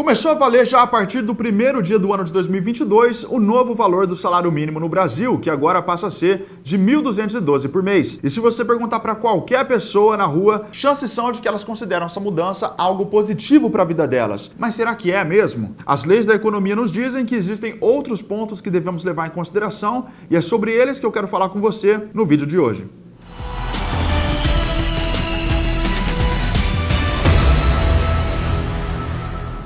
Começou 0.00 0.30
a 0.30 0.34
valer 0.34 0.66
já 0.66 0.80
a 0.80 0.86
partir 0.86 1.20
do 1.20 1.34
primeiro 1.34 1.82
dia 1.82 1.98
do 1.98 2.10
ano 2.10 2.24
de 2.24 2.32
2022 2.32 3.24
o 3.24 3.38
novo 3.38 3.74
valor 3.74 4.06
do 4.06 4.16
salário 4.16 4.50
mínimo 4.50 4.80
no 4.80 4.88
Brasil, 4.88 5.38
que 5.38 5.50
agora 5.50 5.82
passa 5.82 6.06
a 6.06 6.10
ser 6.10 6.58
de 6.62 6.78
R$ 6.78 7.02
1.212 7.02 7.68
por 7.68 7.82
mês. 7.82 8.18
E 8.22 8.30
se 8.30 8.40
você 8.40 8.64
perguntar 8.64 9.00
para 9.00 9.14
qualquer 9.14 9.62
pessoa 9.68 10.16
na 10.16 10.24
rua, 10.24 10.66
chances 10.72 11.10
são 11.10 11.30
de 11.30 11.42
que 11.42 11.46
elas 11.46 11.64
consideram 11.64 12.06
essa 12.06 12.18
mudança 12.18 12.74
algo 12.78 13.06
positivo 13.06 13.68
para 13.68 13.82
a 13.82 13.86
vida 13.86 14.08
delas. 14.08 14.50
Mas 14.58 14.74
será 14.74 14.94
que 14.94 15.12
é 15.12 15.22
mesmo? 15.22 15.76
As 15.84 16.06
leis 16.06 16.24
da 16.24 16.34
economia 16.34 16.74
nos 16.74 16.90
dizem 16.90 17.26
que 17.26 17.34
existem 17.34 17.76
outros 17.78 18.22
pontos 18.22 18.62
que 18.62 18.70
devemos 18.70 19.04
levar 19.04 19.26
em 19.26 19.32
consideração 19.32 20.06
e 20.30 20.34
é 20.34 20.40
sobre 20.40 20.72
eles 20.72 20.98
que 20.98 21.04
eu 21.04 21.12
quero 21.12 21.28
falar 21.28 21.50
com 21.50 21.60
você 21.60 22.00
no 22.14 22.24
vídeo 22.24 22.46
de 22.46 22.58
hoje. 22.58 22.88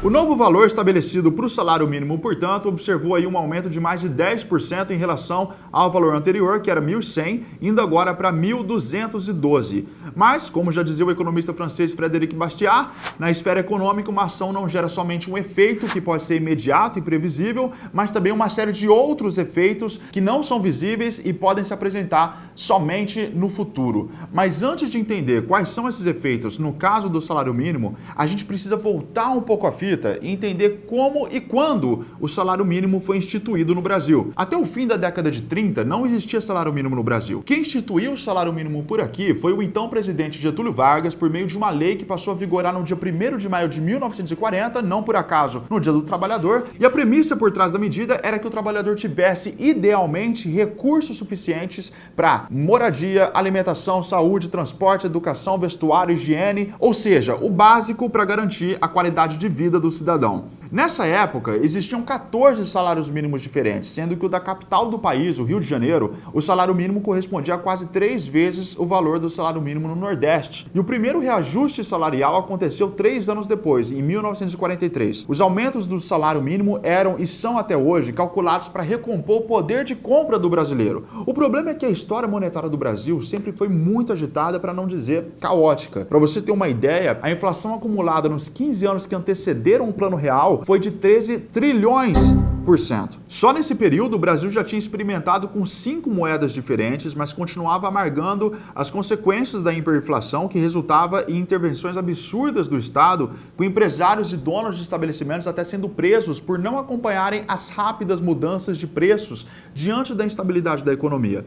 O 0.04 0.10
novo 0.10 0.36
valor 0.36 0.66
estabelecido 0.66 1.32
para 1.32 1.46
o 1.46 1.48
salário 1.48 1.88
mínimo, 1.88 2.18
portanto, 2.18 2.68
observou 2.68 3.14
aí 3.14 3.26
um 3.26 3.38
aumento 3.38 3.70
de 3.70 3.80
mais 3.80 4.02
de 4.02 4.10
10% 4.10 4.90
em 4.90 4.98
relação 4.98 5.54
ao 5.72 5.90
valor 5.90 6.14
anterior, 6.14 6.60
que 6.60 6.70
era 6.70 6.78
1.100, 6.78 7.40
indo 7.58 7.80
agora 7.80 8.12
para 8.12 8.30
1.212. 8.30 9.86
Mas, 10.14 10.50
como 10.50 10.70
já 10.70 10.82
dizia 10.82 11.06
o 11.06 11.10
economista 11.10 11.54
francês 11.54 11.94
Frédéric 11.94 12.36
Bastiat, 12.36 12.90
na 13.18 13.30
esfera 13.30 13.60
econômica 13.60 14.10
uma 14.10 14.24
ação 14.24 14.52
não 14.52 14.68
gera 14.68 14.90
somente 14.90 15.30
um 15.30 15.38
efeito 15.38 15.86
que 15.86 16.02
pode 16.02 16.24
ser 16.24 16.36
imediato 16.36 16.98
e 16.98 17.02
previsível, 17.02 17.72
mas 17.90 18.12
também 18.12 18.30
uma 18.30 18.50
série 18.50 18.72
de 18.72 18.86
outros 18.86 19.38
efeitos 19.38 19.98
que 20.12 20.20
não 20.20 20.42
são 20.42 20.60
visíveis 20.60 21.18
e 21.24 21.32
podem 21.32 21.64
se 21.64 21.72
apresentar 21.72 22.52
somente 22.54 23.26
no 23.34 23.48
futuro. 23.48 24.10
Mas 24.32 24.62
antes 24.62 24.88
de 24.88 24.98
entender 24.98 25.46
quais 25.46 25.68
são 25.68 25.88
esses 25.88 26.06
efeitos 26.06 26.58
no 26.58 26.72
caso 26.72 27.08
do 27.08 27.20
salário 27.20 27.52
mínimo, 27.52 27.96
a 28.14 28.26
gente 28.26 28.44
precisa 28.44 28.76
voltar 28.76 29.30
um 29.30 29.40
pouco 29.40 29.66
a 29.66 29.72
fita 29.72 30.18
e 30.22 30.30
entender 30.30 30.84
como 30.86 31.28
e 31.30 31.40
quando 31.40 32.06
o 32.20 32.28
salário 32.28 32.64
mínimo 32.64 33.00
foi 33.00 33.18
instituído 33.18 33.74
no 33.74 33.82
Brasil. 33.82 34.32
Até 34.36 34.56
o 34.56 34.66
fim 34.66 34.86
da 34.86 34.96
década 34.96 35.30
de 35.30 35.42
30 35.42 35.84
não 35.84 36.06
existia 36.06 36.40
salário 36.40 36.72
mínimo 36.72 36.96
no 36.96 37.02
Brasil. 37.02 37.42
Quem 37.44 37.60
instituiu 37.60 38.12
o 38.12 38.18
salário 38.18 38.52
mínimo 38.52 38.82
por 38.84 39.00
aqui 39.00 39.34
foi 39.34 39.52
o 39.52 39.62
então 39.62 39.88
presidente 39.88 40.40
Getúlio 40.40 40.72
Vargas 40.72 41.14
por 41.14 41.30
meio 41.30 41.46
de 41.46 41.56
uma 41.56 41.70
lei 41.70 41.96
que 41.96 42.04
passou 42.04 42.32
a 42.32 42.36
vigorar 42.36 42.72
no 42.72 42.82
dia 42.82 42.96
1 42.96 43.38
de 43.38 43.48
maio 43.48 43.68
de 43.68 43.80
1940, 43.80 44.82
não 44.82 45.02
por 45.02 45.16
acaso 45.16 45.64
no 45.68 45.80
Dia 45.80 45.92
do 45.92 46.02
Trabalhador, 46.02 46.64
e 46.78 46.84
a 46.84 46.90
premissa 46.90 47.36
por 47.36 47.50
trás 47.52 47.72
da 47.72 47.78
medida 47.78 48.20
era 48.22 48.38
que 48.38 48.46
o 48.46 48.50
trabalhador 48.50 48.96
tivesse 48.96 49.54
idealmente 49.58 50.48
recursos 50.48 51.16
suficientes 51.16 51.92
para 52.16 52.43
moradia, 52.50 53.30
alimentação, 53.34 54.02
saúde, 54.02 54.48
transporte, 54.48 55.06
educação, 55.06 55.58
vestuário, 55.58 56.14
higiene, 56.14 56.74
ou 56.78 56.94
seja, 56.94 57.34
o 57.34 57.50
básico 57.50 58.08
para 58.08 58.24
garantir 58.24 58.78
a 58.80 58.88
qualidade 58.88 59.36
de 59.36 59.48
vida 59.48 59.80
do 59.80 59.90
cidadão. 59.90 60.44
Nessa 60.74 61.06
época, 61.06 61.56
existiam 61.62 62.02
14 62.02 62.66
salários 62.66 63.08
mínimos 63.08 63.40
diferentes, 63.40 63.90
sendo 63.90 64.16
que 64.16 64.26
o 64.26 64.28
da 64.28 64.40
capital 64.40 64.90
do 64.90 64.98
país, 64.98 65.38
o 65.38 65.44
Rio 65.44 65.60
de 65.60 65.68
Janeiro, 65.68 66.14
o 66.32 66.40
salário 66.40 66.74
mínimo 66.74 67.00
correspondia 67.00 67.54
a 67.54 67.58
quase 67.58 67.86
três 67.86 68.26
vezes 68.26 68.76
o 68.76 68.84
valor 68.84 69.20
do 69.20 69.30
salário 69.30 69.62
mínimo 69.62 69.86
no 69.86 69.94
Nordeste. 69.94 70.66
E 70.74 70.80
o 70.80 70.82
primeiro 70.82 71.20
reajuste 71.20 71.84
salarial 71.84 72.36
aconteceu 72.36 72.90
três 72.90 73.28
anos 73.28 73.46
depois, 73.46 73.92
em 73.92 74.02
1943. 74.02 75.26
Os 75.28 75.40
aumentos 75.40 75.86
do 75.86 76.00
salário 76.00 76.42
mínimo 76.42 76.80
eram 76.82 77.20
e 77.20 77.26
são 77.28 77.56
até 77.56 77.76
hoje 77.76 78.12
calculados 78.12 78.66
para 78.66 78.82
recompor 78.82 79.42
o 79.42 79.42
poder 79.42 79.84
de 79.84 79.94
compra 79.94 80.40
do 80.40 80.50
brasileiro. 80.50 81.06
O 81.24 81.32
problema 81.32 81.70
é 81.70 81.74
que 81.74 81.86
a 81.86 81.90
história 81.90 82.26
monetária 82.26 82.68
do 82.68 82.76
Brasil 82.76 83.22
sempre 83.22 83.52
foi 83.52 83.68
muito 83.68 84.12
agitada, 84.12 84.58
para 84.58 84.74
não 84.74 84.88
dizer 84.88 85.34
caótica. 85.38 86.04
Para 86.04 86.18
você 86.18 86.42
ter 86.42 86.50
uma 86.50 86.66
ideia, 86.66 87.16
a 87.22 87.30
inflação 87.30 87.76
acumulada 87.76 88.28
nos 88.28 88.48
15 88.48 88.84
anos 88.86 89.06
que 89.06 89.14
antecederam 89.14 89.88
o 89.88 89.92
Plano 89.92 90.16
Real 90.16 90.63
foi 90.64 90.78
de 90.78 90.90
13 90.90 91.38
trilhões 91.38 92.18
por 92.64 92.78
cento. 92.78 93.18
Só 93.28 93.52
nesse 93.52 93.74
período, 93.74 94.14
o 94.14 94.18
Brasil 94.18 94.50
já 94.50 94.64
tinha 94.64 94.78
experimentado 94.78 95.46
com 95.48 95.64
cinco 95.66 96.08
moedas 96.10 96.52
diferentes, 96.52 97.14
mas 97.14 97.32
continuava 97.32 97.86
amargando 97.86 98.54
as 98.74 98.90
consequências 98.90 99.62
da 99.62 99.72
hiperinflação 99.72 100.48
que 100.48 100.58
resultava 100.58 101.26
em 101.28 101.38
intervenções 101.38 101.96
absurdas 101.96 102.68
do 102.68 102.78
Estado, 102.78 103.30
com 103.56 103.64
empresários 103.64 104.32
e 104.32 104.36
donos 104.36 104.76
de 104.76 104.82
estabelecimentos 104.82 105.46
até 105.46 105.62
sendo 105.62 105.88
presos 105.88 106.40
por 106.40 106.58
não 106.58 106.78
acompanharem 106.78 107.44
as 107.46 107.68
rápidas 107.68 108.20
mudanças 108.20 108.78
de 108.78 108.86
preços 108.86 109.46
diante 109.74 110.14
da 110.14 110.24
instabilidade 110.24 110.84
da 110.84 110.92
economia. 110.92 111.44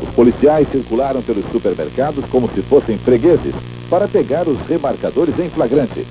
Os 0.00 0.14
policiais 0.14 0.68
circularam 0.68 1.22
pelos 1.22 1.44
supermercados 1.46 2.24
como 2.26 2.48
se 2.48 2.62
fossem 2.62 2.96
fregueses 2.96 3.54
para 3.90 4.06
pegar 4.06 4.46
os 4.46 4.58
remarcadores 4.66 5.38
em 5.38 5.50
flagrante. 5.50 6.06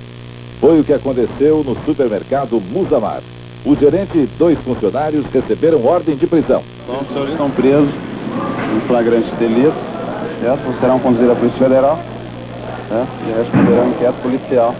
Foi 0.61 0.79
o 0.79 0.83
que 0.83 0.93
aconteceu 0.93 1.63
no 1.63 1.75
supermercado 1.83 2.61
Musamar. 2.71 3.19
O 3.65 3.75
gerente 3.75 4.15
e 4.15 4.29
dois 4.37 4.59
funcionários 4.59 5.25
receberam 5.33 5.83
ordem 5.83 6.15
de 6.15 6.27
prisão. 6.27 6.61
Os 6.87 7.07
senhores 7.07 7.31
estão 7.31 7.49
presos 7.49 7.89
em 7.89 8.87
flagrante 8.87 9.33
delito, 9.39 9.73
certo? 10.39 10.79
Serão 10.79 10.99
conduzidos 10.99 11.31
à 11.31 11.35
Polícia 11.35 11.59
Federal 11.59 11.99
certo? 12.89 13.09
e 13.27 13.39
responderão 13.39 13.89
inquérito 13.89 14.21
policial 14.21 14.75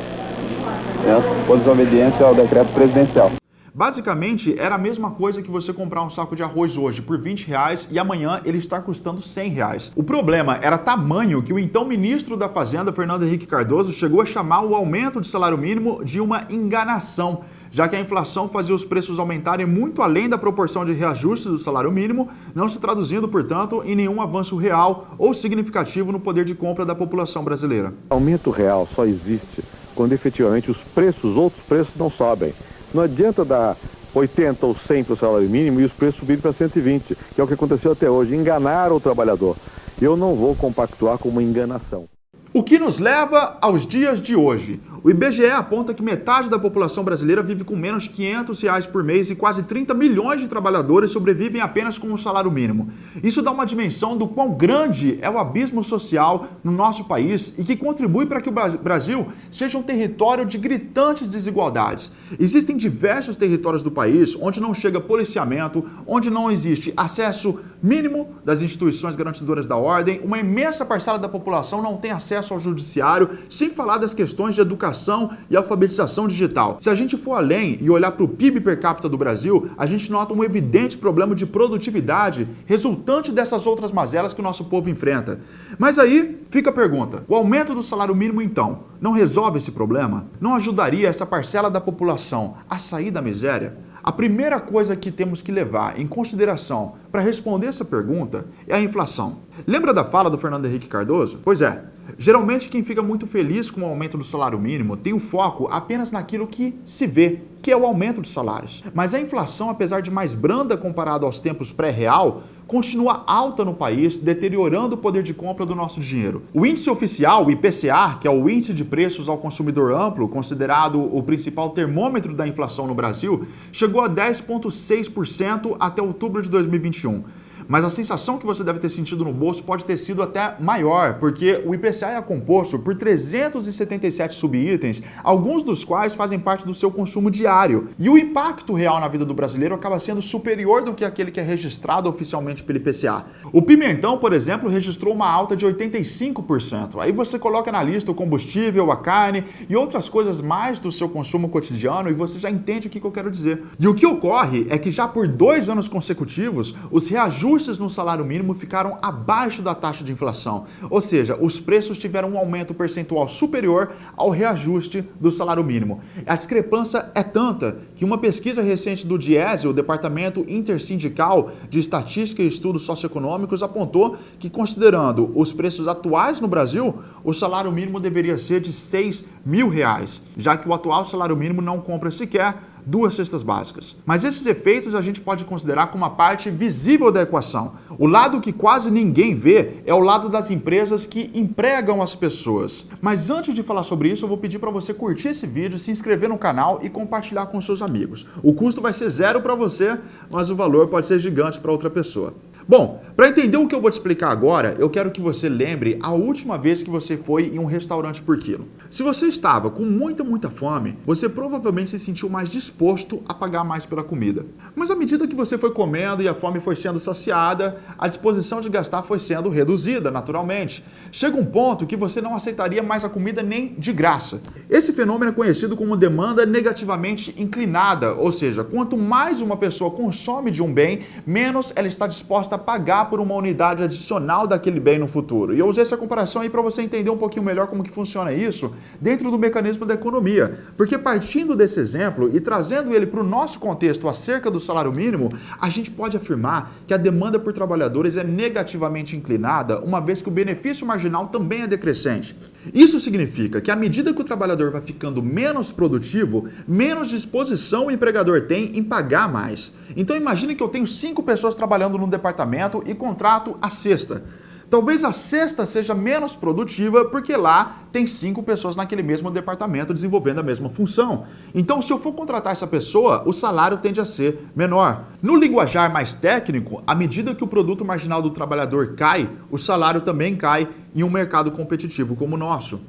certo? 1.03 1.45
por 1.47 1.57
desobediência 1.57 2.25
ao 2.27 2.35
decreto 2.35 2.71
presidencial. 2.75 3.40
Basicamente, 3.73 4.53
era 4.59 4.75
a 4.75 4.77
mesma 4.77 5.11
coisa 5.11 5.41
que 5.41 5.49
você 5.49 5.71
comprar 5.71 6.03
um 6.03 6.09
saco 6.09 6.35
de 6.35 6.43
arroz 6.43 6.77
hoje 6.77 7.01
por 7.01 7.17
20 7.17 7.47
reais 7.47 7.87
e 7.89 7.97
amanhã 7.97 8.41
ele 8.43 8.57
está 8.57 8.81
custando 8.81 9.21
100 9.21 9.49
reais. 9.49 9.91
O 9.95 10.03
problema 10.03 10.57
era 10.61 10.77
tamanho 10.77 11.41
que 11.41 11.53
o 11.53 11.59
então 11.59 11.85
ministro 11.85 12.35
da 12.35 12.49
Fazenda, 12.49 12.91
Fernando 12.91 13.23
Henrique 13.23 13.47
Cardoso, 13.47 13.93
chegou 13.93 14.21
a 14.21 14.25
chamar 14.25 14.61
o 14.61 14.75
aumento 14.75 15.21
de 15.21 15.27
salário 15.27 15.57
mínimo 15.57 16.03
de 16.03 16.19
uma 16.19 16.45
enganação 16.49 17.43
já 17.71 17.87
que 17.87 17.95
a 17.95 18.01
inflação 18.01 18.49
fazia 18.49 18.75
os 18.75 18.83
preços 18.83 19.17
aumentarem 19.17 19.65
muito 19.65 20.01
além 20.01 20.27
da 20.27 20.37
proporção 20.37 20.83
de 20.83 20.91
reajuste 20.91 21.47
do 21.47 21.57
salário 21.57 21.89
mínimo, 21.89 22.29
não 22.53 22.67
se 22.67 22.77
traduzindo, 22.77 23.29
portanto, 23.29 23.81
em 23.85 23.95
nenhum 23.95 24.21
avanço 24.21 24.57
real 24.57 25.15
ou 25.17 25.33
significativo 25.33 26.11
no 26.11 26.19
poder 26.19 26.43
de 26.43 26.53
compra 26.53 26.85
da 26.85 26.93
população 26.93 27.45
brasileira. 27.45 27.93
Aumento 28.09 28.51
real 28.51 28.85
só 28.93 29.05
existe 29.05 29.63
quando 29.95 30.11
efetivamente 30.11 30.69
os 30.69 30.77
preços, 30.77 31.37
outros 31.37 31.63
preços 31.63 31.95
não 31.95 32.09
sobem. 32.09 32.53
Não 32.93 33.03
adianta 33.03 33.45
dar 33.45 33.75
80 34.13 34.65
ou 34.65 34.75
100 34.75 35.03
para 35.05 35.13
o 35.13 35.17
salário 35.17 35.49
mínimo 35.49 35.79
e 35.79 35.85
os 35.85 35.91
preços 35.91 36.19
subirem 36.19 36.41
para 36.41 36.51
120, 36.51 37.15
que 37.33 37.39
é 37.39 37.43
o 37.43 37.47
que 37.47 37.53
aconteceu 37.53 37.91
até 37.91 38.09
hoje. 38.09 38.35
Enganaram 38.35 38.95
o 38.95 38.99
trabalhador. 38.99 39.55
Eu 40.01 40.17
não 40.17 40.35
vou 40.35 40.55
compactuar 40.55 41.17
com 41.17 41.29
uma 41.29 41.43
enganação. 41.43 42.05
O 42.53 42.63
que 42.63 42.77
nos 42.77 42.99
leva 42.99 43.57
aos 43.61 43.87
dias 43.87 44.21
de 44.21 44.35
hoje. 44.35 44.79
O 45.03 45.09
IBGE 45.09 45.47
aponta 45.47 45.95
que 45.95 46.03
metade 46.03 46.47
da 46.47 46.59
população 46.59 47.03
brasileira 47.03 47.41
vive 47.41 47.63
com 47.63 47.75
menos 47.75 48.03
de 48.03 48.09
500 48.09 48.61
reais 48.61 48.85
por 48.85 49.03
mês 49.03 49.31
e 49.31 49.35
quase 49.35 49.63
30 49.63 49.95
milhões 49.95 50.39
de 50.39 50.47
trabalhadores 50.47 51.09
sobrevivem 51.09 51.59
apenas 51.59 51.97
com 51.97 52.13
o 52.13 52.19
salário 52.19 52.51
mínimo. 52.51 52.91
Isso 53.23 53.41
dá 53.41 53.49
uma 53.49 53.65
dimensão 53.65 54.15
do 54.15 54.27
quão 54.27 54.51
grande 54.51 55.17
é 55.19 55.27
o 55.27 55.39
abismo 55.39 55.83
social 55.83 56.49
no 56.63 56.71
nosso 56.71 57.05
país 57.05 57.51
e 57.57 57.63
que 57.63 57.75
contribui 57.75 58.27
para 58.27 58.41
que 58.41 58.49
o 58.49 58.51
Brasil 58.51 59.27
seja 59.49 59.75
um 59.75 59.81
território 59.81 60.45
de 60.45 60.59
gritantes 60.59 61.27
desigualdades. 61.27 62.13
Existem 62.39 62.77
diversos 62.77 63.35
territórios 63.35 63.81
do 63.81 63.89
país 63.89 64.37
onde 64.39 64.61
não 64.61 64.71
chega 64.71 65.01
policiamento, 65.01 65.83
onde 66.05 66.29
não 66.29 66.51
existe 66.51 66.93
acesso 66.95 67.59
mínimo 67.81 68.35
das 68.45 68.61
instituições 68.61 69.15
garantidoras 69.15 69.65
da 69.65 69.75
ordem, 69.75 70.21
uma 70.23 70.37
imensa 70.37 70.85
parcela 70.85 71.17
da 71.17 71.27
população 71.27 71.81
não 71.81 71.97
tem 71.97 72.11
acesso 72.11 72.53
ao 72.53 72.59
judiciário, 72.59 73.27
sem 73.49 73.71
falar 73.71 73.97
das 73.97 74.13
questões 74.13 74.53
de 74.53 74.61
educação 74.61 74.90
educação 74.91 75.31
e 75.49 75.55
alfabetização 75.55 76.27
digital. 76.27 76.77
Se 76.81 76.89
a 76.89 76.95
gente 76.95 77.17
for 77.17 77.35
além 77.35 77.77
e 77.81 77.89
olhar 77.89 78.11
para 78.11 78.23
o 78.23 78.27
PIB 78.27 78.59
per 78.61 78.79
capita 78.79 79.09
do 79.09 79.17
Brasil, 79.17 79.71
a 79.77 79.85
gente 79.85 80.11
nota 80.11 80.33
um 80.33 80.43
evidente 80.43 80.97
problema 80.97 81.33
de 81.33 81.45
produtividade 81.45 82.47
resultante 82.65 83.31
dessas 83.31 83.65
outras 83.65 83.91
mazelas 83.91 84.33
que 84.33 84.41
o 84.41 84.43
nosso 84.43 84.65
povo 84.65 84.89
enfrenta. 84.89 85.39
Mas 85.79 85.97
aí 85.97 86.39
fica 86.49 86.69
a 86.69 86.73
pergunta: 86.73 87.23
o 87.27 87.35
aumento 87.35 87.73
do 87.73 87.81
salário 87.81 88.15
mínimo, 88.15 88.41
então, 88.41 88.79
não 88.99 89.13
resolve 89.13 89.57
esse 89.57 89.71
problema? 89.71 90.27
Não 90.39 90.55
ajudaria 90.55 91.07
essa 91.07 91.25
parcela 91.25 91.71
da 91.71 91.81
população 91.81 92.55
a 92.69 92.77
sair 92.77 93.11
da 93.11 93.21
miséria? 93.21 93.77
A 94.03 94.11
primeira 94.11 94.59
coisa 94.59 94.95
que 94.95 95.11
temos 95.11 95.43
que 95.43 95.51
levar 95.51 95.99
em 95.99 96.07
consideração 96.07 96.95
para 97.11 97.21
responder 97.21 97.67
essa 97.67 97.83
pergunta 97.83 98.45
é 98.67 98.75
a 98.75 98.81
inflação. 98.81 99.39
Lembra 99.67 99.93
da 99.93 100.03
fala 100.03 100.29
do 100.29 100.37
Fernando 100.37 100.65
Henrique 100.65 100.87
Cardoso? 100.87 101.39
Pois 101.43 101.61
é, 101.61 101.83
Geralmente, 102.17 102.69
quem 102.69 102.83
fica 102.83 103.01
muito 103.01 103.27
feliz 103.27 103.69
com 103.69 103.81
o 103.81 103.85
aumento 103.85 104.17
do 104.17 104.23
salário 104.23 104.59
mínimo 104.59 104.97
tem 104.97 105.13
o 105.13 105.19
foco 105.19 105.67
apenas 105.71 106.11
naquilo 106.11 106.47
que 106.47 106.75
se 106.85 107.07
vê, 107.07 107.41
que 107.61 107.71
é 107.71 107.77
o 107.77 107.85
aumento 107.85 108.21
de 108.21 108.27
salários. 108.27 108.83
Mas 108.93 109.13
a 109.13 109.19
inflação, 109.19 109.69
apesar 109.69 110.01
de 110.01 110.11
mais 110.11 110.33
branda 110.33 110.75
comparado 110.75 111.25
aos 111.25 111.39
tempos 111.39 111.71
pré-real, 111.71 112.43
continua 112.67 113.23
alta 113.27 113.65
no 113.65 113.73
país, 113.73 114.17
deteriorando 114.17 114.95
o 114.95 114.97
poder 114.97 115.23
de 115.23 115.33
compra 115.33 115.65
do 115.65 115.75
nosso 115.75 115.99
dinheiro. 115.99 116.43
O 116.53 116.65
índice 116.65 116.89
oficial, 116.89 117.45
o 117.45 117.51
IPCA, 117.51 118.17
que 118.19 118.27
é 118.27 118.31
o 118.31 118.49
índice 118.49 118.73
de 118.73 118.85
preços 118.85 119.27
ao 119.27 119.37
consumidor 119.37 119.91
amplo, 119.91 120.27
considerado 120.29 120.99
o 120.99 121.21
principal 121.21 121.71
termômetro 121.71 122.33
da 122.33 122.47
inflação 122.47 122.87
no 122.87 122.95
Brasil, 122.95 123.45
chegou 123.71 124.01
a 124.01 124.09
10,6% 124.09 125.75
até 125.79 126.01
outubro 126.01 126.41
de 126.41 126.49
2021 126.49 127.00
solution. 127.01 127.40
Mas 127.71 127.85
a 127.85 127.89
sensação 127.89 128.37
que 128.37 128.45
você 128.45 128.65
deve 128.65 128.79
ter 128.79 128.89
sentido 128.89 129.23
no 129.23 129.31
bolso 129.31 129.63
pode 129.63 129.85
ter 129.85 129.95
sido 129.95 130.21
até 130.21 130.57
maior, 130.59 131.13
porque 131.19 131.63
o 131.65 131.73
IPCA 131.73 132.07
é 132.17 132.21
composto 132.21 132.77
por 132.77 132.95
377 132.95 134.35
subitens, 134.35 135.01
alguns 135.23 135.63
dos 135.63 135.85
quais 135.85 136.13
fazem 136.13 136.37
parte 136.37 136.65
do 136.65 136.75
seu 136.75 136.91
consumo 136.91 137.31
diário. 137.31 137.87
E 137.97 138.09
o 138.09 138.17
impacto 138.17 138.73
real 138.73 138.99
na 138.99 139.07
vida 139.07 139.23
do 139.23 139.33
brasileiro 139.33 139.73
acaba 139.73 140.01
sendo 140.01 140.21
superior 140.21 140.83
do 140.83 140.93
que 140.93 141.05
aquele 141.05 141.31
que 141.31 141.39
é 141.39 141.43
registrado 141.43 142.09
oficialmente 142.09 142.61
pelo 142.61 142.77
IPCA. 142.77 143.23
O 143.53 143.61
pimentão, 143.61 144.17
por 144.17 144.33
exemplo, 144.33 144.69
registrou 144.69 145.13
uma 145.13 145.31
alta 145.31 145.55
de 145.55 145.65
85%. 145.65 146.99
Aí 146.99 147.13
você 147.13 147.39
coloca 147.39 147.71
na 147.71 147.81
lista 147.81 148.11
o 148.11 148.15
combustível, 148.15 148.91
a 148.91 148.97
carne 148.97 149.45
e 149.69 149.77
outras 149.77 150.09
coisas 150.09 150.41
mais 150.41 150.77
do 150.81 150.91
seu 150.91 151.07
consumo 151.07 151.47
cotidiano 151.47 152.09
e 152.09 152.13
você 152.13 152.37
já 152.37 152.51
entende 152.51 152.87
o 152.87 152.89
que 152.89 153.01
eu 153.01 153.11
quero 153.11 153.31
dizer. 153.31 153.63
E 153.79 153.87
o 153.87 153.95
que 153.95 154.05
ocorre 154.05 154.67
é 154.69 154.77
que 154.77 154.91
já 154.91 155.07
por 155.07 155.25
dois 155.25 155.69
anos 155.69 155.87
consecutivos, 155.87 156.75
os 156.91 157.07
reajustes 157.07 157.60
no 157.77 157.89
salário 157.89 158.25
mínimo 158.25 158.53
ficaram 158.53 158.97
abaixo 159.01 159.61
da 159.61 159.75
taxa 159.75 160.03
de 160.03 160.11
inflação. 160.11 160.65
Ou 160.89 161.01
seja, 161.01 161.37
os 161.39 161.59
preços 161.59 161.97
tiveram 161.97 162.31
um 162.31 162.37
aumento 162.37 162.73
percentual 162.73 163.27
superior 163.27 163.91
ao 164.15 164.29
reajuste 164.29 165.03
do 165.19 165.31
salário 165.31 165.63
mínimo. 165.63 166.01
A 166.25 166.35
discrepância 166.35 167.11
é 167.13 167.23
tanta 167.23 167.77
que 167.95 168.05
uma 168.05 168.17
pesquisa 168.17 168.61
recente 168.61 169.05
do 169.05 169.17
DIESE, 169.17 169.67
o 169.67 169.73
Departamento 169.73 170.45
Intersindical 170.47 171.51
de 171.69 171.79
Estatística 171.79 172.41
e 172.41 172.47
Estudos 172.47 172.83
Socioeconômicos, 172.83 173.63
apontou 173.63 174.17
que, 174.39 174.49
considerando 174.49 175.31
os 175.35 175.53
preços 175.53 175.87
atuais 175.87 176.39
no 176.39 176.47
Brasil, 176.47 176.95
o 177.23 177.33
salário 177.33 177.71
mínimo 177.71 177.99
deveria 177.99 178.37
ser 178.37 178.59
de 178.59 178.73
6 178.73 179.25
mil 179.45 179.69
reais, 179.69 180.21
já 180.35 180.57
que 180.57 180.67
o 180.67 180.73
atual 180.73 181.05
salário 181.05 181.35
mínimo 181.35 181.61
não 181.61 181.79
compra 181.79 182.11
sequer 182.11 182.70
duas 182.85 183.15
cestas 183.15 183.43
básicas. 183.43 183.95
Mas 184.05 184.23
esses 184.23 184.45
efeitos 184.45 184.95
a 184.95 185.01
gente 185.01 185.21
pode 185.21 185.45
considerar 185.45 185.87
como 185.87 186.03
uma 186.03 186.09
parte 186.09 186.49
visível 186.49 187.11
da 187.11 187.21
equação. 187.21 187.73
O 187.97 188.07
lado 188.07 188.41
que 188.41 188.51
quase 188.51 188.89
ninguém 188.89 189.35
vê 189.35 189.81
é 189.85 189.93
o 189.93 189.99
lado 189.99 190.29
das 190.29 190.49
empresas 190.49 191.05
que 191.05 191.29
empregam 191.33 192.01
as 192.01 192.15
pessoas. 192.15 192.85
Mas 193.01 193.29
antes 193.29 193.53
de 193.53 193.63
falar 193.63 193.83
sobre 193.83 194.09
isso, 194.09 194.25
eu 194.25 194.29
vou 194.29 194.37
pedir 194.37 194.59
para 194.59 194.71
você 194.71 194.93
curtir 194.93 195.29
esse 195.29 195.45
vídeo, 195.45 195.79
se 195.79 195.91
inscrever 195.91 196.29
no 196.29 196.37
canal 196.37 196.79
e 196.81 196.89
compartilhar 196.89 197.45
com 197.47 197.61
seus 197.61 197.81
amigos. 197.81 198.25
O 198.43 198.53
custo 198.53 198.81
vai 198.81 198.93
ser 198.93 199.09
zero 199.09 199.41
para 199.41 199.55
você, 199.55 199.97
mas 200.29 200.49
o 200.49 200.55
valor 200.55 200.87
pode 200.87 201.07
ser 201.07 201.19
gigante 201.19 201.59
para 201.59 201.71
outra 201.71 201.89
pessoa. 201.89 202.33
Bom, 202.67 203.03
para 203.21 203.29
entender 203.29 203.55
o 203.55 203.67
que 203.67 203.75
eu 203.75 203.79
vou 203.79 203.91
te 203.91 203.93
explicar 203.93 204.31
agora, 204.31 204.75
eu 204.79 204.89
quero 204.89 205.11
que 205.11 205.21
você 205.21 205.47
lembre 205.47 205.95
a 206.01 206.11
última 206.11 206.57
vez 206.57 206.81
que 206.81 206.89
você 206.89 207.15
foi 207.15 207.51
em 207.53 207.59
um 207.59 207.65
restaurante 207.65 208.19
por 208.19 208.39
quilo. 208.39 208.67
Se 208.89 209.03
você 209.03 209.27
estava 209.27 209.69
com 209.69 209.83
muita, 209.83 210.23
muita 210.23 210.49
fome, 210.49 210.97
você 211.05 211.29
provavelmente 211.29 211.91
se 211.91 211.99
sentiu 211.99 212.27
mais 212.27 212.49
disposto 212.49 213.21
a 213.29 213.33
pagar 213.35 213.63
mais 213.63 213.85
pela 213.85 214.03
comida. 214.03 214.47
Mas 214.75 214.89
à 214.89 214.95
medida 214.95 215.27
que 215.27 215.35
você 215.35 215.55
foi 215.55 215.69
comendo 215.69 216.23
e 216.23 216.27
a 216.27 216.33
fome 216.33 216.59
foi 216.59 216.75
sendo 216.75 216.99
saciada, 216.99 217.79
a 217.95 218.07
disposição 218.07 218.59
de 218.59 218.69
gastar 218.69 219.03
foi 219.03 219.19
sendo 219.19 219.49
reduzida, 219.49 220.09
naturalmente. 220.09 220.83
Chega 221.11 221.37
um 221.37 221.45
ponto 221.45 221.85
que 221.85 221.95
você 221.95 222.21
não 222.21 222.35
aceitaria 222.35 222.81
mais 222.81 223.05
a 223.05 223.09
comida 223.09 223.43
nem 223.43 223.75
de 223.75 223.93
graça. 223.93 224.41
Esse 224.67 224.93
fenômeno 224.93 225.29
é 225.29 225.35
conhecido 225.35 225.77
como 225.77 225.95
demanda 225.95 226.43
negativamente 226.43 227.35
inclinada, 227.37 228.15
ou 228.15 228.31
seja, 228.31 228.63
quanto 228.63 228.97
mais 228.97 229.41
uma 229.41 229.57
pessoa 229.57 229.91
consome 229.91 230.49
de 230.49 230.63
um 230.63 230.73
bem, 230.73 231.01
menos 231.23 231.71
ela 231.75 231.87
está 231.87 232.07
disposta 232.07 232.55
a 232.55 232.57
pagar 232.57 233.10
por 233.11 233.19
uma 233.19 233.35
unidade 233.35 233.83
adicional 233.83 234.47
daquele 234.47 234.79
bem 234.79 234.97
no 234.97 235.05
futuro. 235.05 235.53
E 235.53 235.59
eu 235.59 235.67
usei 235.67 235.81
essa 235.81 235.97
comparação 235.97 236.41
aí 236.41 236.49
para 236.49 236.61
você 236.61 236.81
entender 236.81 237.09
um 237.09 237.17
pouquinho 237.17 237.43
melhor 237.43 237.67
como 237.67 237.83
que 237.83 237.91
funciona 237.91 238.31
isso 238.31 238.73
dentro 239.01 239.29
do 239.29 239.37
mecanismo 239.37 239.85
da 239.85 239.95
economia. 239.95 240.57
Porque 240.77 240.97
partindo 240.97 241.53
desse 241.53 241.77
exemplo 241.77 242.31
e 242.33 242.39
trazendo 242.39 242.95
ele 242.95 243.05
para 243.05 243.19
o 243.19 243.23
nosso 243.23 243.59
contexto 243.59 244.07
acerca 244.07 244.49
do 244.49 244.61
salário 244.61 244.93
mínimo, 244.93 245.27
a 245.59 245.67
gente 245.67 245.91
pode 245.91 246.15
afirmar 246.15 246.71
que 246.87 246.93
a 246.93 246.97
demanda 246.97 247.37
por 247.37 247.51
trabalhadores 247.51 248.15
é 248.15 248.23
negativamente 248.23 249.17
inclinada, 249.17 249.81
uma 249.81 249.99
vez 249.99 250.21
que 250.21 250.29
o 250.29 250.31
benefício 250.31 250.87
marginal 250.87 251.27
também 251.27 251.63
é 251.63 251.67
decrescente. 251.67 252.33
Isso 252.73 252.99
significa 252.99 253.59
que 253.59 253.71
à 253.71 253.75
medida 253.75 254.13
que 254.13 254.21
o 254.21 254.25
trabalhador 254.25 254.71
vai 254.71 254.81
ficando 254.81 255.21
menos 255.23 255.71
produtivo, 255.71 256.47
menos 256.67 257.09
disposição 257.09 257.87
o 257.87 257.91
empregador 257.91 258.41
tem 258.41 258.77
em 258.77 258.83
pagar 258.83 259.31
mais. 259.31 259.73
Então 259.95 260.15
imagine 260.15 260.55
que 260.55 260.61
eu 260.61 260.69
tenho 260.69 260.85
cinco 260.85 261.23
pessoas 261.23 261.55
trabalhando 261.55 261.97
num 261.97 262.07
departamento 262.07 262.83
e 262.85 262.93
contrato 262.93 263.57
a 263.61 263.69
sexta. 263.69 264.23
Talvez 264.71 265.03
a 265.03 265.11
sexta 265.11 265.65
seja 265.65 265.93
menos 265.93 266.33
produtiva 266.33 267.03
porque 267.03 267.35
lá 267.35 267.79
tem 267.91 268.07
cinco 268.07 268.41
pessoas 268.41 268.73
naquele 268.73 269.03
mesmo 269.03 269.29
departamento 269.29 269.93
desenvolvendo 269.93 270.39
a 270.39 270.43
mesma 270.43 270.69
função. 270.69 271.25
Então, 271.53 271.81
se 271.81 271.91
eu 271.91 271.99
for 271.99 272.13
contratar 272.13 272.53
essa 272.53 272.65
pessoa, 272.65 273.21
o 273.25 273.33
salário 273.33 273.79
tende 273.79 273.99
a 273.99 274.05
ser 274.05 274.47
menor. 274.55 275.07
No 275.21 275.35
linguajar 275.35 275.91
mais 275.91 276.13
técnico, 276.13 276.81
à 276.87 276.95
medida 276.95 277.35
que 277.35 277.43
o 277.43 277.47
produto 277.47 277.83
marginal 277.83 278.21
do 278.21 278.29
trabalhador 278.29 278.95
cai, 278.95 279.29
o 279.51 279.57
salário 279.57 279.99
também 279.99 280.37
cai 280.37 280.69
em 280.95 281.03
um 281.03 281.09
mercado 281.09 281.51
competitivo 281.51 282.15
como 282.15 282.35
o 282.35 282.39
nosso. 282.39 282.79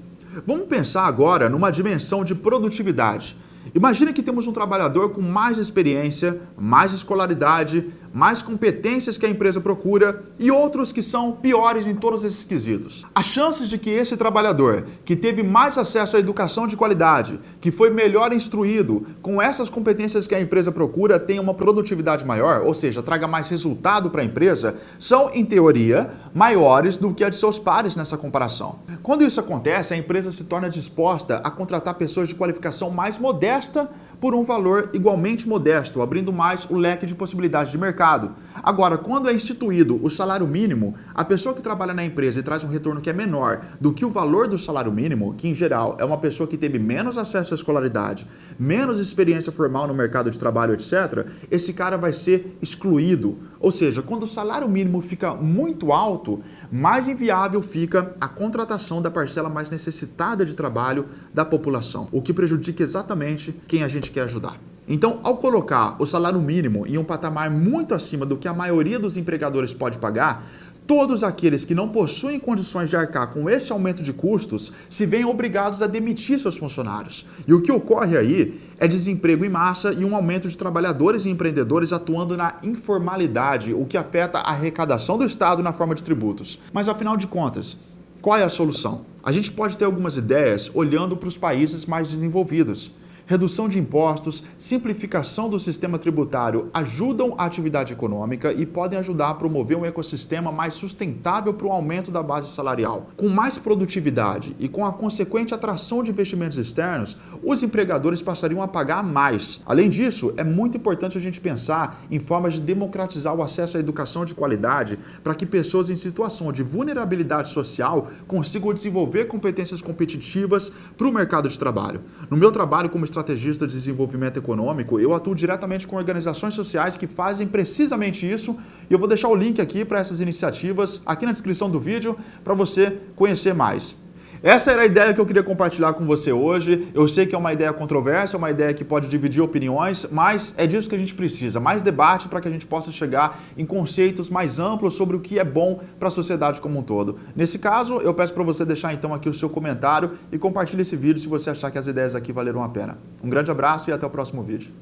Vamos 0.46 0.69
pensar 0.69 1.05
agora 1.05 1.49
numa 1.49 1.73
dimensão 1.73 2.23
de 2.23 2.32
produtividade. 2.32 3.37
Imagine 3.75 4.12
que 4.12 4.23
temos 4.23 4.46
um 4.46 4.52
trabalhador 4.52 5.11
com 5.11 5.20
mais 5.20 5.56
experiência, 5.56 6.40
mais 6.58 6.93
escolaridade, 6.93 7.93
mais 8.12 8.43
competências 8.43 9.17
que 9.17 9.25
a 9.25 9.29
empresa 9.29 9.61
procura 9.61 10.23
e 10.38 10.50
outros 10.50 10.93
que 10.93 11.03
são 11.03 11.32
piores 11.32 11.87
em 11.87 11.94
todos 11.94 12.23
esses 12.25 12.44
quesitos. 12.44 13.05
As 13.14 13.26
chances 13.26 13.69
de 13.69 13.79
que 13.79 13.91
esse 13.91 14.17
trabalhador, 14.17 14.87
que 15.05 15.17
teve 15.17 15.43
mais 15.43 15.79
acesso 15.79 16.17
à 16.17 16.20
educação 16.20 16.67
de 16.67 16.76
qualidade, 16.76 17.41
que 17.61 17.70
foi 17.70 17.91
melhor 17.91 18.32
instruído, 18.32 19.06
com 19.23 19.41
essas 19.41 19.70
competências 19.70 20.26
que 20.26 20.35
a 20.35 20.41
empresa 20.41 20.70
procura, 20.70 21.19
tenha 21.19 21.41
uma 21.41 21.55
produtividade 21.55 22.25
maior, 22.25 22.62
ou 22.62 22.75
seja, 22.75 23.03
traga 23.03 23.26
mais 23.26 23.49
resultado 23.49 24.11
para 24.11 24.23
a 24.23 24.25
empresa, 24.25 24.76
são, 24.99 25.31
em 25.32 25.44
teoria, 25.44 26.11
maiores 26.35 26.97
do 26.97 27.15
que 27.15 27.25
a 27.25 27.29
de 27.29 27.37
seus 27.37 27.58
pares 27.58 27.97
nessa 27.97 28.19
comparação. 28.19 28.81
Quando 29.03 29.25
isso 29.25 29.41
acontece, 29.41 29.94
a 29.94 29.97
empresa 29.97 30.32
se 30.32 30.44
torna 30.44 30.69
disposta 30.69 31.37
a 31.37 31.50
contratar 31.50 31.94
pessoas 31.94 32.29
de 32.29 32.35
qualificação 32.35 32.91
mais 32.91 33.19
modesta 33.19 33.91
por 34.23 34.37
um 34.37 34.45
valor 34.45 34.89
igualmente 34.93 35.49
modesto, 35.49 36.01
abrindo 36.01 36.33
mais 36.33 36.65
o 36.71 36.77
leque 36.77 37.05
de 37.05 37.13
possibilidades 37.13 37.73
de 37.73 37.77
mercado. 37.77 38.31
Agora, 38.62 38.97
quando 38.97 39.29
é 39.29 39.32
instituído 39.32 39.99
o 40.05 40.09
salário 40.09 40.47
mínimo, 40.47 40.94
a 41.12 41.25
pessoa 41.25 41.53
que 41.53 41.61
trabalha 41.61 41.93
na 41.93 42.05
empresa 42.05 42.38
e 42.38 42.43
traz 42.44 42.62
um 42.62 42.69
retorno 42.69 43.00
que 43.00 43.11
é 43.11 43.12
menor 43.12 43.62
do 43.81 43.93
que 43.93 44.05
o 44.05 44.11
valor 44.11 44.47
do 44.47 44.56
salário 44.56 44.93
mínimo, 44.93 45.35
que 45.35 45.49
em 45.49 45.55
geral 45.55 45.97
é 45.99 46.05
uma 46.05 46.19
pessoa 46.19 46.47
que 46.47 46.56
teve 46.56 46.79
menos 46.79 47.19
acesso 47.19 47.55
à 47.55 47.56
escolaridade, 47.56 48.25
menos 48.56 49.00
experiência 49.00 49.50
formal 49.50 49.88
no 49.88 49.94
mercado 49.94 50.31
de 50.31 50.38
trabalho, 50.38 50.75
etc., 50.75 51.26
esse 51.50 51.73
cara 51.73 51.97
vai 51.97 52.12
ser 52.12 52.56
excluído. 52.62 53.37
Ou 53.59 53.73
seja, 53.73 54.00
quando 54.00 54.23
o 54.23 54.29
salário 54.29 54.69
mínimo 54.69 55.03
fica 55.03 55.35
muito 55.35 55.93
alto, 55.93 56.41
mais 56.70 57.08
inviável 57.08 57.62
fica 57.62 58.15
a 58.20 58.29
contratação 58.29 59.03
da 59.03 59.11
parcela 59.11 59.49
mais 59.49 59.70
necessitada 59.70 60.47
de 60.47 60.55
trabalho 60.55 61.06
da 61.35 61.44
população, 61.44 62.08
o 62.12 62.23
que 62.23 62.32
prejudica 62.32 62.82
exatamente 62.82 63.53
quem 63.67 63.82
a 63.82 63.88
gente 63.88 64.12
quer 64.12 64.23
ajudar. 64.23 64.72
Então, 64.88 65.20
ao 65.23 65.37
colocar 65.37 65.96
o 66.00 66.06
salário 66.06 66.40
mínimo 66.40 66.86
em 66.86 66.98
um 66.98 67.05
patamar 67.05 67.51
muito 67.51 67.94
acima 67.94 68.27
do 68.27 68.36
que 68.36 68.48
a 68.48 68.55
maioria 68.55 68.98
dos 68.98 69.17
empregadores 69.17 69.72
pode 69.72 69.98
pagar, 69.98 70.44
Todos 70.84 71.22
aqueles 71.22 71.65
que 71.65 71.77
não 71.77 71.89
possuem 71.89 72.41
condições 72.41 72.91
de 72.91 72.96
arcar 72.96 73.29
com 73.32 73.48
esse 73.48 73.70
aumento 73.70 74.03
de 74.03 74.12
custos 74.12 74.72
se 74.91 75.06
veem 75.06 75.24
obrigados 75.24 75.81
a 75.81 75.86
demitir 75.86 76.41
seus 76.41 76.56
funcionários. 76.56 77.24
E 77.46 77.55
o 77.55 77.62
que 77.62 77.70
ocorre 77.70 78.17
aí 78.17 78.60
é 78.79 78.89
desemprego 78.89 79.44
em 79.44 79.48
massa 79.48 79.93
e 79.93 80.05
um 80.05 80.17
aumento 80.17 80.48
de 80.48 80.58
trabalhadores 80.58 81.24
e 81.24 81.31
empreendedores 81.31 81.93
atuando 81.93 82.36
na 82.36 82.56
informalidade, 82.65 83.72
o 83.72 83.86
que 83.86 83.96
afeta 83.96 84.39
a 84.39 84.51
arrecadação 84.51 85.17
do 85.17 85.24
Estado 85.24 85.62
na 85.62 85.72
forma 85.72 85.94
de 85.94 86.03
tributos. 86.03 86.60
Mas 86.72 86.89
afinal 86.89 87.17
de 87.17 87.29
contas, 87.29 87.77
qual 88.20 88.36
é 88.36 88.43
a 88.43 88.48
solução? 88.48 89.03
A 89.22 89.31
gente 89.31 89.53
pode 89.53 89.79
ter 89.79 89.84
algumas 89.84 90.17
ideias 90.17 90.69
olhando 90.74 91.17
para 91.17 91.29
os 91.29 91.39
países 91.39 91.86
mais 91.86 92.08
desenvolvidos 92.08 92.91
redução 93.32 93.67
de 93.67 93.79
impostos, 93.79 94.44
simplificação 94.58 95.48
do 95.48 95.58
sistema 95.58 95.98
tributário 95.98 96.69
ajudam 96.74 97.34
a 97.39 97.46
atividade 97.46 97.91
econômica 97.91 98.53
e 98.53 98.67
podem 98.67 98.98
ajudar 98.98 99.31
a 99.31 99.34
promover 99.34 99.74
um 99.79 99.86
ecossistema 99.86 100.53
mais 100.53 100.74
sustentável 100.74 101.55
para 101.55 101.67
o 101.67 101.72
aumento 101.72 102.10
da 102.10 102.22
base 102.22 102.48
salarial. 102.48 103.08
Com 103.17 103.31
mais 103.31 103.56
produtividade 103.56 104.55
e 104.58 104.69
com 104.69 104.84
a 104.84 104.93
consequente 104.93 105.55
atração 105.55 106.03
de 106.03 106.10
investimentos 106.10 106.58
externos, 106.58 107.17
os 107.43 107.62
empregadores 107.62 108.20
passariam 108.20 108.60
a 108.60 108.69
pagar 108.69 109.03
mais. 109.03 109.62
Além 109.65 109.89
disso, 109.89 110.34
é 110.36 110.44
muito 110.44 110.77
importante 110.77 111.17
a 111.17 111.20
gente 111.20 111.41
pensar 111.41 112.05
em 112.10 112.19
formas 112.19 112.53
de 112.53 112.60
democratizar 112.60 113.34
o 113.34 113.43
acesso 113.43 113.79
à 113.79 113.81
educação 113.81 114.27
de 114.27 114.34
qualidade 114.34 114.98
para 115.24 115.34
que 115.34 115.46
pessoas 115.46 115.89
em 115.89 115.96
situação 115.96 116.53
de 116.53 116.62
vulnerabilidade 116.62 117.48
social 117.48 118.10
consigam 118.29 118.74
desenvolver 118.74 119.24
competências 119.24 119.81
competitivas 119.81 120.70
para 120.98 121.08
o 121.08 121.12
mercado 121.12 121.48
de 121.48 121.58
trabalho. 121.58 122.03
No 122.29 122.36
meu 122.36 122.53
trabalho 122.53 122.91
como 122.91 123.06
estrategista 123.22 123.67
de 123.67 123.72
desenvolvimento 123.72 124.36
econômico, 124.36 125.00
eu 125.00 125.14
atuo 125.14 125.34
diretamente 125.34 125.86
com 125.86 125.96
organizações 125.96 126.55
sociais 126.55 126.96
que 126.96 127.06
fazem 127.06 127.46
precisamente 127.46 128.31
isso 128.31 128.58
e 128.91 128.93
eu 128.93 128.98
vou 128.98 129.08
deixar 129.08 129.29
o 129.29 129.34
link 129.34 129.60
aqui 129.60 129.84
para 129.84 130.00
essas 130.00 130.20
iniciativas 130.20 131.00
aqui 131.06 131.24
na 131.24 131.32
descrição 131.32 131.70
do 131.70 131.81
vídeo 131.81 132.17
para 132.44 132.55
você 132.55 132.98
conhecer 133.17 133.55
mais. 133.55 134.02
Essa 134.43 134.72
era 134.72 134.82
a 134.82 134.87
ideia 134.87 135.15
que 135.15 135.20
eu 135.20 135.27
queria 135.27 135.43
compartilhar 135.44 135.93
com 135.93 136.05
você 136.05 136.32
hoje. 136.32 136.89
Eu 136.93 137.06
sei 137.06 137.27
que 137.27 137.34
é 137.34 137.39
uma 137.39 137.53
ideia 137.53 137.72
controversa, 137.72 138.37
uma 138.37 138.51
ideia 138.51 138.75
que 138.75 138.82
pode 138.82 139.06
dividir 139.06 139.41
opiniões, 139.41 140.05
mas 140.11 140.53
é 140.56 140.67
disso 140.67 140.89
que 140.89 140.96
a 140.96 140.99
gente 140.99 141.15
precisa, 141.15 141.61
mais 141.61 141.81
debate 141.81 142.29
para 142.29 142.41
que 142.41 142.49
a 142.49 142.51
gente 142.51 142.67
possa 142.67 142.91
chegar 142.91 143.41
em 143.56 143.65
conceitos 143.65 144.29
mais 144.29 144.58
amplos 144.58 144.94
sobre 144.94 145.15
o 145.15 145.20
que 145.20 145.39
é 145.39 145.44
bom 145.44 145.81
para 145.96 146.08
a 146.08 146.11
sociedade 146.11 146.61
como 146.61 146.81
um 146.81 146.82
todo. 146.82 147.20
Nesse 147.37 147.56
caso, 147.56 147.99
eu 147.99 148.13
peço 148.13 148.34
para 148.34 148.43
você 148.43 148.65
deixar 148.65 148.93
então 148.93 149.15
aqui 149.15 149.29
o 149.29 149.34
seu 149.34 149.49
comentário 149.49 150.11
e 150.32 150.39
compartilhe 150.39 150.82
esse 150.82 150.96
vídeo 150.96 151.20
se 151.20 151.29
você 151.29 151.51
achar 151.51 151.70
que 151.70 151.79
as 151.79 151.87
ideias 151.87 152.17
aqui 152.17 152.32
valeram 152.32 152.65
a 152.65 152.69
pena. 152.69 152.99
Um 153.22 153.31
grande 153.31 153.53
abraço 153.53 153.91
e 153.91 153.93
até 153.93 154.05
o 154.05 154.11
próximo 154.11 154.43
vídeo. 154.43 154.72